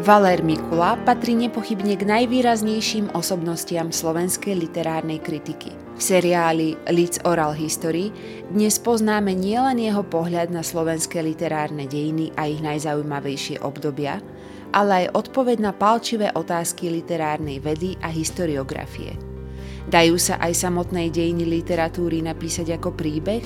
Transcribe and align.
Valér 0.00 0.40
Mikula 0.40 0.96
patrí 1.04 1.36
nepochybne 1.36 1.92
k 1.92 2.08
najvýraznejším 2.08 3.12
osobnostiam 3.12 3.92
slovenskej 3.92 4.56
literárnej 4.56 5.20
kritiky. 5.20 5.76
V 5.76 6.00
seriáli 6.00 6.72
Leeds 6.88 7.20
Oral 7.28 7.52
History 7.52 8.08
dnes 8.48 8.80
poznáme 8.80 9.36
nielen 9.36 9.76
jeho 9.76 10.00
pohľad 10.00 10.48
na 10.48 10.64
slovenské 10.64 11.20
literárne 11.20 11.84
dejiny 11.84 12.32
a 12.32 12.48
ich 12.48 12.64
najzaujímavejšie 12.64 13.60
obdobia, 13.60 14.24
ale 14.72 15.04
aj 15.04 15.20
odpoveď 15.20 15.68
na 15.68 15.76
palčivé 15.76 16.32
otázky 16.32 16.88
literárnej 16.88 17.60
vedy 17.60 18.00
a 18.00 18.08
historiografie. 18.08 19.20
Dajú 19.84 20.16
sa 20.16 20.40
aj 20.40 20.64
samotnej 20.64 21.12
dejiny 21.12 21.44
literatúry 21.44 22.24
napísať 22.24 22.72
ako 22.80 22.96
príbeh, 22.96 23.44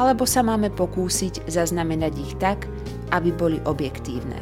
alebo 0.00 0.24
sa 0.24 0.40
máme 0.40 0.72
pokúsiť 0.72 1.44
zaznamenať 1.44 2.12
ich 2.16 2.32
tak, 2.40 2.64
aby 3.12 3.36
boli 3.36 3.60
objektívne. 3.68 4.40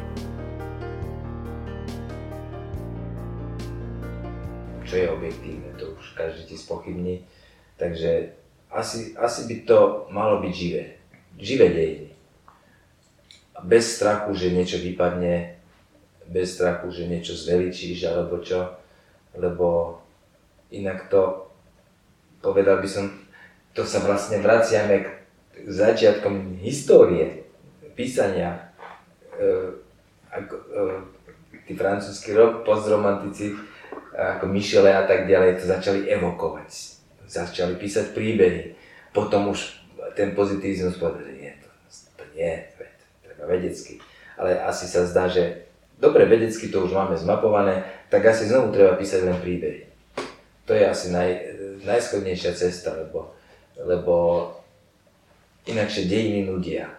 Čo 4.89 4.95
je 4.97 5.07
objektívne, 5.13 5.69
to 5.77 5.93
už 5.93 6.17
každý 6.17 6.49
ti 6.49 6.57
spochybní. 6.57 7.21
Takže 7.77 8.33
asi, 8.73 9.13
asi 9.13 9.45
by 9.45 9.55
to 9.69 10.09
malo 10.09 10.41
byť 10.41 10.53
živé. 10.53 10.83
Živé 11.37 11.67
dejiny. 11.69 12.09
Bez 13.61 13.95
strachu, 14.01 14.33
že 14.33 14.49
niečo 14.49 14.81
vypadne, 14.81 15.61
bez 16.25 16.57
strachu, 16.57 16.89
že 16.89 17.05
niečo 17.05 17.37
zveličíš 17.37 18.09
alebo 18.09 18.41
čo, 18.41 18.73
lebo 19.37 19.99
inak 20.73 21.05
to, 21.13 21.49
povedal 22.41 22.81
by 22.81 22.89
som, 22.89 23.13
to 23.77 23.85
sa 23.85 24.01
vlastne 24.01 24.41
vraciame 24.41 25.05
k 25.05 25.07
začiatkom 25.69 26.57
histórie, 26.65 27.45
písania. 27.93 28.73
E, 29.37 29.75
ako, 30.33 30.55
e, 30.55 30.83
tí 31.67 31.73
francúzskí 31.77 32.33
postromantici 32.65 33.53
ako 34.15 34.45
Michele 34.51 34.91
a 34.91 35.07
tak 35.07 35.25
ďalej, 35.25 35.63
to 35.63 35.65
začali 35.65 36.09
evokovať. 36.11 36.69
Začali 37.29 37.77
písať 37.77 38.11
príbehy. 38.11 38.75
Potom 39.15 39.53
už 39.53 39.79
ten 40.17 40.35
pozitivizmus 40.35 40.97
povedal, 40.97 41.29
že 41.29 41.33
nie, 41.39 41.51
to, 41.61 41.69
to 42.19 42.23
nie, 42.35 42.53
treba 43.23 43.43
vedecky. 43.47 44.01
Ale 44.35 44.59
asi 44.59 44.89
sa 44.89 45.07
zdá, 45.07 45.31
že 45.31 45.69
dobre, 46.01 46.25
vedecky 46.25 46.67
to 46.67 46.83
už 46.83 46.91
máme 46.91 47.15
zmapované, 47.15 47.85
tak 48.11 48.25
asi 48.25 48.49
znovu 48.49 48.73
treba 48.75 48.97
písať 48.99 49.21
len 49.23 49.37
príbehy. 49.39 49.87
To 50.65 50.77
je 50.77 50.83
asi 50.85 51.09
naj, 51.09 51.29
najschodnejšia 51.85 52.53
cesta, 52.53 52.93
lebo, 52.93 53.33
lebo 53.79 54.15
inakšie 55.65 56.05
dejiny 56.05 56.45
nudia. 56.45 56.98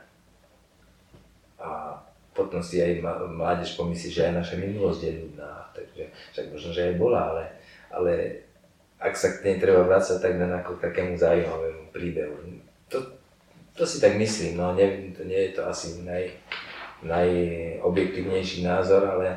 Potom 2.40 2.64
si 2.64 2.80
aj 2.80 3.04
mládež 3.36 3.76
pomyslí, 3.76 4.08
že 4.08 4.32
aj 4.32 4.40
naša 4.40 4.56
minulosť 4.56 5.00
je 5.04 5.12
nudná, 5.12 5.68
takže 5.76 6.08
však 6.32 6.46
možno, 6.56 6.72
že 6.72 6.88
aj 6.88 6.94
bola, 6.96 7.20
ale, 7.28 7.44
ale 7.92 8.12
ak 8.96 9.12
sa 9.12 9.28
k 9.36 9.44
nej 9.44 9.56
treba 9.60 9.84
vrácať, 9.84 10.24
tak 10.24 10.40
len 10.40 10.48
ako 10.48 10.80
k 10.80 10.84
takému 10.88 11.20
zaujímavému 11.20 11.92
príbehu. 11.92 12.40
To, 12.88 12.96
to 13.76 13.84
si 13.84 14.00
tak 14.00 14.16
myslím, 14.16 14.56
no 14.56 14.72
nie, 14.72 15.12
to 15.12 15.28
nie 15.28 15.52
je 15.52 15.60
to 15.60 15.68
asi 15.68 16.00
naj, 16.00 16.32
najobjektívnejší 17.04 18.64
názor, 18.64 19.04
ale 19.04 19.36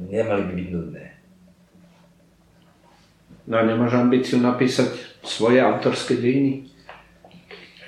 nemali 0.00 0.48
by 0.48 0.52
byť 0.56 0.68
nudné. 0.72 1.04
No 3.44 3.60
a 3.60 3.68
nemáš 3.68 4.00
ambíciu 4.00 4.40
napísať 4.40 4.96
svoje 5.20 5.60
autorské 5.60 6.16
dejiny? 6.16 6.72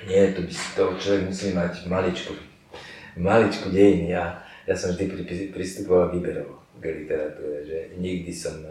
Nie, 0.05 0.31
to 0.37 0.45
by 0.45 0.53
si 0.53 0.67
to 0.77 0.93
človek 1.01 1.33
musí 1.33 1.57
mať 1.57 1.89
maličko 1.89 2.37
maličku 3.19 3.67
dejiny. 3.69 4.15
Ja, 4.15 4.41
ja 4.63 4.75
som 4.75 4.95
vždy 4.95 5.51
pristupoval 5.51 6.15
výberovo 6.15 6.63
k 6.79 7.03
literatúre, 7.03 7.67
že 7.67 7.77
nikdy 7.99 8.31
som 8.31 8.63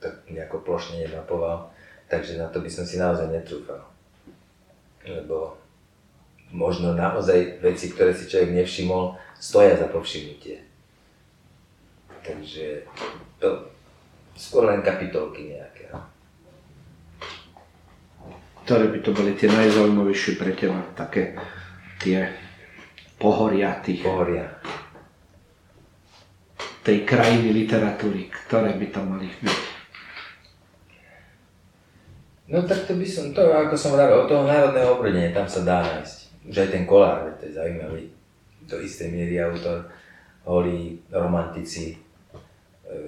to 0.00 0.08
nejako 0.32 0.64
plošne 0.64 1.04
nemapoval, 1.06 1.70
takže 2.08 2.40
na 2.40 2.48
to 2.48 2.58
by 2.64 2.70
som 2.72 2.88
si 2.88 2.96
naozaj 2.98 3.28
netrúfal. 3.28 3.84
Lebo 5.04 5.60
možno 6.50 6.96
naozaj 6.96 7.62
veci, 7.62 7.92
ktoré 7.92 8.16
si 8.16 8.28
človek 8.28 8.52
nevšimol, 8.56 9.16
stoja 9.38 9.76
za 9.78 9.86
povšimnutie. 9.88 10.64
Takže 12.22 12.86
to 13.42 13.72
skôr 14.38 14.70
len 14.70 14.80
kapitolky 14.80 15.50
nejaké. 15.50 15.90
No. 15.90 16.00
Ktoré 18.62 18.94
by 18.94 18.98
to 19.02 19.10
boli 19.10 19.34
tie 19.34 19.50
najzaujímavejšie 19.50 20.38
pre 20.38 20.54
teba, 20.54 20.78
také 20.94 21.34
tie 21.98 22.30
pohoria 23.22 23.78
tých, 23.78 24.02
pohoria. 24.02 24.50
tej 26.82 27.06
krajiny 27.06 27.54
literatúry, 27.54 28.26
ktoré 28.26 28.74
by 28.74 28.86
to 28.90 29.00
mali 29.06 29.30
byť? 29.30 29.60
No 32.50 32.66
tak 32.66 32.90
to 32.90 32.98
by 32.98 33.06
som, 33.06 33.30
to 33.30 33.40
ako 33.48 33.78
som 33.78 33.94
hovoril, 33.94 34.26
od 34.26 34.28
toho 34.28 34.44
národného 34.44 34.98
obrodenia, 34.98 35.30
tam 35.30 35.46
sa 35.46 35.62
dá 35.62 35.78
nájsť. 35.86 36.18
Už 36.50 36.56
aj 36.58 36.68
ten 36.74 36.84
kolár, 36.84 37.30
to 37.38 37.46
je 37.46 37.54
zaujímavý, 37.54 38.10
do 38.66 38.76
istej 38.82 39.08
miery 39.14 39.38
autor, 39.38 39.86
holí, 40.42 40.98
romantici, 41.14 41.94
e, 42.82 42.98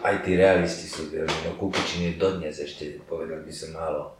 aj 0.00 0.16
tí 0.24 0.32
realisti 0.34 0.88
sú 0.88 1.12
veľmi, 1.12 1.38
no 1.44 1.60
Kukučin 1.60 2.08
je 2.08 2.12
dodnes 2.18 2.56
ešte, 2.56 2.98
povedal 3.04 3.44
by 3.44 3.52
som, 3.52 3.76
málo, 3.76 4.16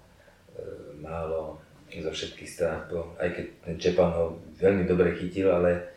e, 0.55 0.63
málo 1.01 1.66
zo 1.91 2.13
všetkých 2.13 2.51
strán, 2.51 2.87
aj 3.17 3.29
keď 3.33 3.47
ten 3.65 3.77
Čepan 3.79 4.11
ho 4.13 4.25
veľmi 4.59 4.85
dobre 4.85 5.15
chytil, 5.17 5.49
ale, 5.49 5.95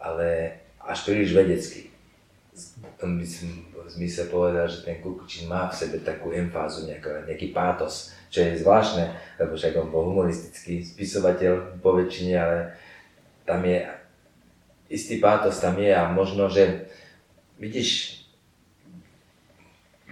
ale 0.00 0.58
až 0.82 1.04
príliš 1.04 1.36
vedecky. 1.36 1.92
V 2.58 2.94
tom 2.98 3.22
by 3.22 3.26
som 3.26 3.48
v 3.70 3.86
zmysle 3.86 4.26
povedal, 4.32 4.66
že 4.66 4.82
ten 4.82 4.98
Kukučin 4.98 5.46
má 5.46 5.70
v 5.70 5.78
sebe 5.78 6.02
takú 6.02 6.34
emfázu, 6.34 6.90
nejaký, 6.90 7.30
nejaký 7.30 7.54
pátos, 7.54 8.10
čo 8.28 8.42
je 8.42 8.58
zvláštne, 8.60 9.14
lebo 9.38 9.54
však 9.54 9.78
on 9.78 9.94
bol 9.94 10.10
humoristický 10.10 10.82
spisovateľ 10.82 11.78
po 11.78 11.94
väčšine, 11.94 12.34
ale 12.34 12.74
tam 13.46 13.62
je 13.62 13.78
istý 14.88 15.20
pátos 15.20 15.60
tam 15.60 15.76
je 15.76 15.92
a 15.92 16.08
možno, 16.08 16.48
že 16.48 16.88
vidíš, 17.60 18.17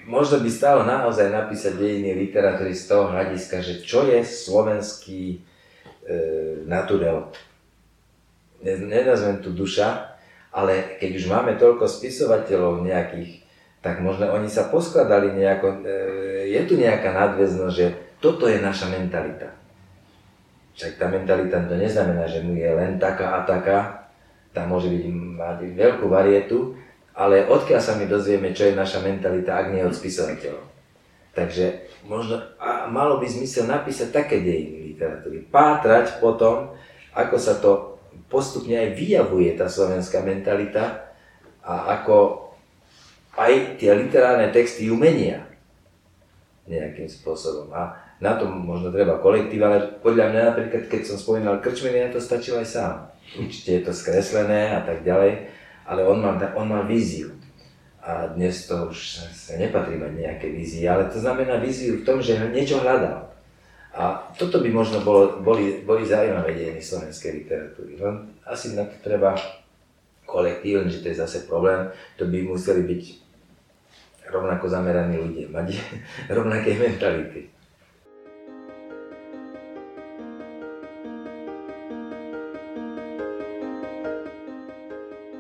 možno 0.07 0.41
by 0.41 0.51
stalo 0.51 0.87
naozaj 0.87 1.29
napísať 1.35 1.77
dejiny 1.77 2.15
literatúry 2.15 2.73
z 2.73 2.87
toho 2.87 3.11
hľadiska, 3.11 3.61
že 3.61 3.83
čo 3.83 4.07
je 4.07 4.23
slovenský 4.23 5.23
e, 5.35 5.39
naturel. 6.65 7.29
Nenazvem 8.63 9.43
tu 9.43 9.53
duša, 9.53 10.17
ale 10.55 10.97
keď 10.97 11.11
už 11.21 11.25
máme 11.29 11.59
toľko 11.61 11.85
spisovateľov 11.85 12.87
nejakých, 12.87 13.45
tak 13.85 14.01
možno 14.01 14.33
oni 14.33 14.49
sa 14.49 14.71
poskladali 14.71 15.35
nejako, 15.35 15.85
e, 15.85 15.91
je 16.55 16.61
tu 16.65 16.79
nejaká 16.79 17.13
nadväznosť, 17.13 17.75
že 17.75 17.87
toto 18.23 18.49
je 18.49 18.63
naša 18.63 18.89
mentalita. 18.89 19.53
Však 20.79 20.97
tá 20.97 21.07
mentalita 21.11 21.61
to 21.67 21.77
neznamená, 21.77 22.25
že 22.29 22.41
mu 22.45 22.57
je 22.57 22.69
len 22.69 22.97
taká 22.97 23.43
a 23.43 23.49
taká, 23.49 24.09
tam 24.57 24.73
môže 24.73 24.89
byť, 24.89 25.03
mať 25.37 25.59
veľkú 25.77 26.09
varietu, 26.09 26.77
ale 27.17 27.49
odkiaľ 27.49 27.81
sa 27.81 27.97
my 27.97 28.05
dozvieme, 28.05 28.53
čo 28.53 28.69
je 28.69 28.77
naša 28.77 29.01
mentalita, 29.01 29.57
ak 29.57 29.73
nie 29.73 29.81
od 29.81 29.97
spisovateľov. 29.97 30.61
Takže 31.33 31.65
možno, 32.05 32.41
a 32.61 32.89
malo 32.93 33.17
by 33.17 33.27
zmysel 33.29 33.65
napísať 33.65 34.13
také 34.13 34.45
dejiny 34.45 34.93
literatúry, 34.93 35.45
pátrať 35.49 36.21
po 36.21 36.37
tom, 36.37 36.77
ako 37.17 37.37
sa 37.41 37.57
to 37.57 37.97
postupne 38.29 38.77
aj 38.77 38.97
vyjavuje 38.97 39.57
tá 39.57 39.69
slovenská 39.69 40.21
mentalita 40.21 41.13
a 41.65 41.97
ako 42.01 42.47
aj 43.37 43.81
tie 43.81 43.93
literárne 43.93 44.53
texty 44.53 44.89
ju 44.89 44.97
menia 44.97 45.45
nejakým 46.69 47.09
spôsobom. 47.09 47.73
A 47.73 47.97
na 48.21 48.37
to 48.41 48.49
možno 48.49 48.89
treba 48.89 49.21
kolektív, 49.21 49.61
ale 49.61 50.01
podľa 50.01 50.33
mňa 50.33 50.41
napríklad, 50.53 50.89
keď 50.89 51.03
som 51.05 51.17
spomínal 51.21 51.61
krčmeny, 51.61 52.09
na 52.09 52.11
to 52.13 52.21
stačil 52.21 52.57
aj 52.57 52.69
sám. 52.69 52.95
Určite 53.37 53.71
je 53.77 53.83
to 53.85 53.93
skreslené 53.93 54.73
a 54.73 54.81
tak 54.83 55.05
ďalej, 55.05 55.53
ale 55.87 56.03
on 56.03 56.19
mal, 56.19 56.37
on 56.59 56.67
mal 56.69 56.85
víziu. 56.85 57.33
A 58.07 58.31
dnes 58.31 58.71
to 58.71 58.91
už 58.91 59.27
sa 59.35 59.59
nepatrí 59.59 59.99
mať 59.99 60.13
nejaké 60.15 60.47
vízie, 60.51 60.87
ale 60.87 61.11
to 61.11 61.19
znamená 61.19 61.59
víziu 61.59 61.99
v 61.99 62.07
tom, 62.07 62.23
že 62.23 62.39
niečo 62.55 62.79
hľadal. 62.79 63.27
A 63.97 64.31
toto 64.37 64.61
by 64.61 64.69
možno 64.71 65.01
bolo, 65.01 65.41
boli, 65.41 65.83
boli 65.83 66.05
zaujímavé 66.07 66.53
dejiny 66.53 66.85
slovenskej 66.85 67.43
literatúry. 67.43 67.97
No, 67.97 68.29
asi 68.47 68.77
na 68.77 68.85
to 68.85 68.95
treba 69.01 69.35
kolektív, 70.29 70.87
že 70.93 71.01
to 71.01 71.09
je 71.11 71.23
zase 71.23 71.49
problém, 71.49 71.89
to 72.21 72.29
by 72.29 72.45
museli 72.45 72.85
byť 72.85 73.03
rovnako 74.29 74.69
zameraní 74.69 75.17
ľudia, 75.17 75.47
mať 75.49 75.81
rovnaké 76.37 76.77
mentality. 76.77 77.56